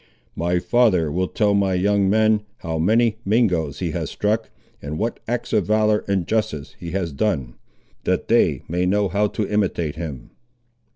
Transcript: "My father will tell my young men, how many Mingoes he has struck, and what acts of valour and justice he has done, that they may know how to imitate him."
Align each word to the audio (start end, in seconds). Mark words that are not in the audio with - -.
"My 0.35 0.57
father 0.57 1.11
will 1.11 1.27
tell 1.27 1.53
my 1.53 1.75
young 1.75 2.09
men, 2.09 2.41
how 2.57 2.79
many 2.79 3.17
Mingoes 3.23 3.77
he 3.77 3.91
has 3.91 4.09
struck, 4.09 4.49
and 4.81 4.97
what 4.97 5.19
acts 5.27 5.53
of 5.53 5.67
valour 5.67 6.03
and 6.07 6.25
justice 6.25 6.75
he 6.79 6.89
has 6.89 7.11
done, 7.13 7.53
that 8.05 8.27
they 8.27 8.63
may 8.67 8.87
know 8.87 9.09
how 9.09 9.27
to 9.27 9.47
imitate 9.47 9.97
him." 9.97 10.31